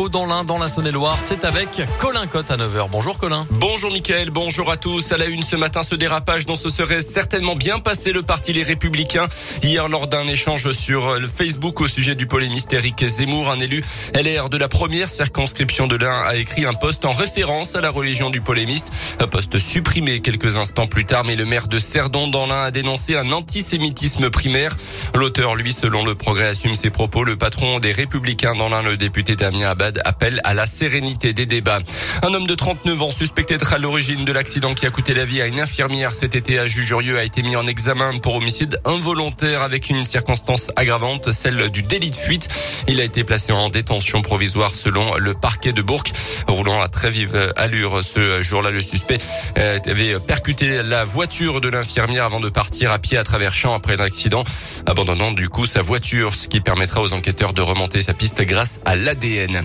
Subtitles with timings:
[0.00, 1.18] dans l'Ain, dans la Saône-et-Loire.
[1.18, 2.88] C'est avec Colin Cotte à 9h.
[2.90, 3.46] Bonjour Colin.
[3.50, 5.12] Bonjour Mickaël, bonjour à tous.
[5.12, 8.54] À la une ce matin, ce dérapage dont se serait certainement bien passé le parti
[8.54, 9.28] Les Républicains.
[9.62, 13.82] Hier, lors d'un échange sur le Facebook au sujet du polémiste Éric Zemmour, un élu
[14.14, 17.90] LR de la première circonscription de l'Ain a écrit un poste en référence à la
[17.90, 18.88] religion du polémiste.
[19.20, 22.70] Un poste supprimé quelques instants plus tard, mais le maire de Cerdon dans l'Ain a
[22.70, 24.74] dénoncé un antisémitisme primaire.
[25.14, 27.24] L'auteur, lui, selon le progrès, assume ses propos.
[27.24, 31.46] Le patron des Républicains dans l'Ain, le député Damien Abad, appelle à la sérénité des
[31.46, 31.80] débats.
[32.22, 35.24] Un homme de 39 ans suspecté d'être à l'origine de l'accident qui a coûté la
[35.24, 38.78] vie à une infirmière cet été à Jujurieux a été mis en examen pour homicide
[38.84, 42.48] involontaire avec une circonstance aggravante, celle du délit de fuite.
[42.88, 46.04] Il a été placé en détention provisoire selon le parquet de Bourg.
[46.46, 49.18] Roulant à très vive allure ce jour-là, le suspect
[49.58, 53.74] euh, avait percuté la voiture de l'infirmière avant de partir à pied à travers champs
[53.74, 54.44] après l'accident,
[54.86, 58.80] abandonnant du coup sa voiture, ce qui permettra aux enquêteurs de remonter sa piste grâce
[58.84, 59.64] à l'ADN.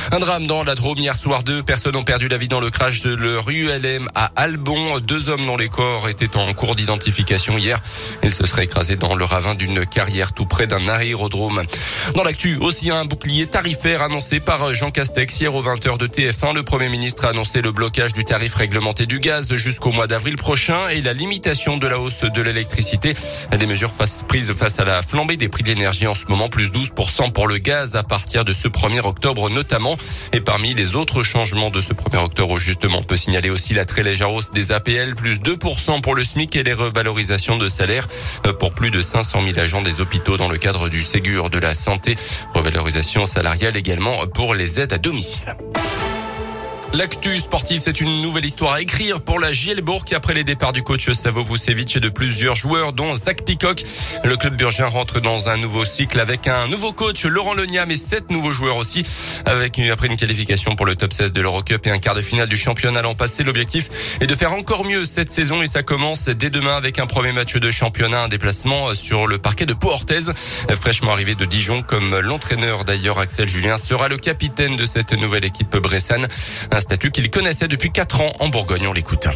[0.09, 1.43] Un drame dans la Drôme hier soir.
[1.43, 4.99] Deux personnes ont perdu la vie dans le crash de leur ULM à Albon.
[4.99, 7.79] Deux hommes dont les corps étaient en cours d'identification hier.
[8.23, 11.61] Ils se seraient écrasés dans le ravin d'une carrière tout près d'un aérodrome.
[12.15, 16.55] Dans l'actu, aussi un bouclier tarifaire annoncé par Jean Castex hier aux 20h de TF1.
[16.55, 20.35] Le Premier ministre a annoncé le blocage du tarif réglementé du gaz jusqu'au mois d'avril
[20.35, 23.13] prochain et la limitation de la hausse de l'électricité.
[23.57, 23.93] Des mesures
[24.27, 27.47] prises face à la flambée des prix de l'énergie en ce moment, plus 12% pour
[27.47, 29.90] le gaz à partir de ce 1er octobre notamment.
[30.33, 33.85] Et parmi les autres changements de ce 1er octobre, justement, on peut signaler aussi la
[33.85, 38.07] très légère hausse des APL, plus 2% pour le SMIC et les revalorisations de salaire
[38.45, 41.59] euh, pour plus de 500 000 agents des hôpitaux dans le cadre du Ségur de
[41.59, 42.17] la santé.
[42.53, 45.55] Revalorisation salariale également pour les aides à domicile.
[46.93, 50.83] L'actu sportive, c'est une nouvelle histoire à écrire pour la Gielbourg après les départs du
[50.83, 53.83] coach Savo Vucevic et de plusieurs joueurs, dont Zach Picoc.
[54.25, 57.95] Le club burgien rentre dans un nouveau cycle avec un nouveau coach, Laurent Leniam, et
[57.95, 59.05] sept nouveaux joueurs aussi,
[59.45, 62.49] avec après une qualification pour le top 16 de l'Eurocup et un quart de finale
[62.49, 63.45] du championnat l'an passé.
[63.45, 67.07] L'objectif est de faire encore mieux cette saison et ça commence dès demain avec un
[67.07, 70.33] premier match de championnat, un déplacement sur le parquet de Pau-Orthez.
[70.77, 75.45] Fraîchement arrivé de Dijon, comme l'entraîneur d'ailleurs Axel Julien sera le capitaine de cette nouvelle
[75.45, 76.27] équipe bressane
[76.81, 78.87] statut qu'il connaissait depuis 4 ans en Bourgogne.
[78.87, 79.27] On l'écoute.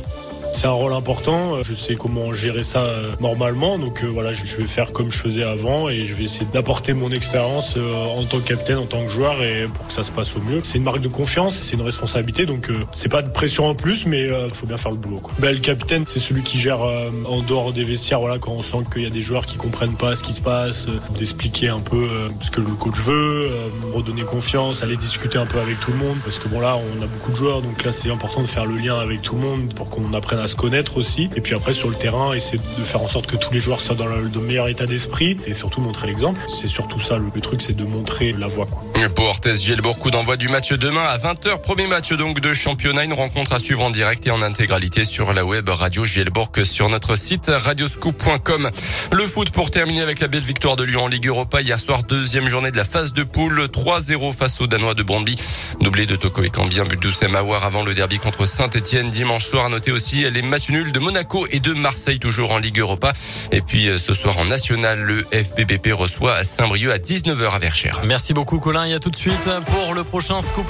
[0.55, 1.61] C'est un rôle important.
[1.63, 3.77] Je sais comment gérer ça euh, normalement.
[3.77, 6.93] Donc euh, voilà, je vais faire comme je faisais avant et je vais essayer d'apporter
[6.93, 10.03] mon expérience euh, en tant que capitaine, en tant que joueur et pour que ça
[10.03, 10.61] se passe au mieux.
[10.63, 12.45] C'est une marque de confiance, c'est une responsabilité.
[12.45, 15.17] Donc c'est pas de pression en plus, mais il faut bien faire le boulot.
[15.17, 15.33] Quoi.
[15.39, 18.21] Ben, le capitaine, c'est celui qui gère en dehors des vestiaires.
[18.21, 20.41] Voilà, quand on sent qu'il y a des joueurs qui comprennent pas ce qui se
[20.41, 22.07] passe, d'expliquer un peu
[22.41, 23.49] ce que le coach veut,
[23.93, 26.17] redonner confiance, aller discuter un peu avec tout le monde.
[26.23, 28.65] Parce que bon là, on a beaucoup de joueurs, donc là c'est important de faire
[28.65, 31.29] le lien avec tout le monde pour qu'on apprenne à se connaître aussi.
[31.35, 33.81] Et puis après, sur le terrain, essayer de faire en sorte que tous les joueurs
[33.81, 36.39] soient dans le, meilleur état d'esprit et surtout montrer l'exemple.
[36.47, 38.67] C'est surtout ça, le, truc, c'est de montrer la voie.
[38.67, 39.09] Quoi.
[39.15, 41.61] Pour Orthez Gielbourg, coup d'envoi du match demain à 20h.
[41.61, 45.33] Premier match donc de championnat, une rencontre à suivre en direct et en intégralité sur
[45.33, 48.69] la web Radio Gielbourg sur notre site radioscoop.com.
[49.11, 52.03] Le foot pour terminer avec la belle victoire de Lyon en Ligue Europa hier soir,
[52.03, 55.35] deuxième journée de la phase de poule, 3-0 face aux Danois de Brondby.
[55.81, 59.69] Doublé de Toko et Cambien, but de Awar avant le derby contre Saint-Etienne dimanche soir.
[59.69, 63.13] Notez aussi les matchs nuls de Monaco et de Marseille toujours en Ligue Europa.
[63.53, 68.01] Et puis euh, ce soir en national, le FBBP reçoit Saint-Brieuc à 19h à Verchères.
[68.03, 70.69] Merci beaucoup Colin et à tout de suite pour le prochain scoop